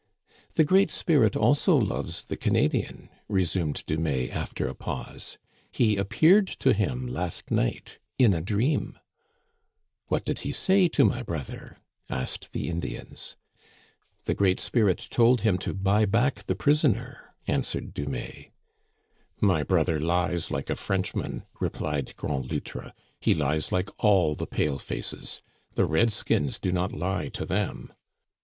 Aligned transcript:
"The 0.55 0.63
Great 0.63 0.89
Spirit 0.89 1.35
also 1.35 1.75
loves 1.77 2.23
the 2.23 2.35
Canadian," 2.35 3.07
resumed 3.29 3.83
Dumais 3.85 4.31
after 4.31 4.65
a 4.67 4.73
pause;" 4.73 5.37
he 5.71 5.95
appeared 5.95 6.47
to 6.47 6.73
him 6.73 7.05
last 7.05 7.51
night 7.51 7.99
in 8.17 8.33
a 8.33 8.41
dream." 8.41 8.97
"What 10.07 10.25
did 10.25 10.39
he 10.39 10.53
say 10.53 10.87
to 10.87 11.05
my 11.05 11.21
brother?" 11.21 11.77
asked 12.09 12.51
the 12.51 12.67
In 12.67 12.81
dians. 12.81 13.35
Digitized 13.35 13.35
by 13.35 13.43
VjOOQIC 13.43 13.45
1 13.45 13.57
84 13.59 13.59
THE 13.61 13.75
CANADIANS 13.75 13.93
OF 13.93 14.07
OLD," 14.07 14.25
The 14.25 14.33
Great 14.33 14.59
Spirit 14.59 15.07
told 15.11 15.41
him 15.41 15.57
to 15.59 15.73
buy 15.75 16.05
back 16.05 16.43
the 16.45 16.55
prison 16.55 16.97
er," 16.97 17.33
answered 17.45 17.93
Dumais." 17.93 18.51
My 19.53 19.61
brother 19.61 19.99
lies 19.99 20.49
like 20.49 20.71
a 20.71 20.75
Frenchman," 20.75 21.43
replied 21.59 22.15
Grand 22.17 22.49
Loutre. 22.51 22.93
'* 23.09 23.19
He 23.21 23.35
lies 23.35 23.71
like 23.71 23.89
all 24.03 24.33
the 24.33 24.47
pale 24.47 24.79
faces. 24.79 25.43
The 25.75 25.85
red 25.85 26.11
skins 26.11 26.57
do 26.57 26.71
not 26.71 26.91
lie 26.91 27.29
to 27.29 27.45
them." 27.45 27.93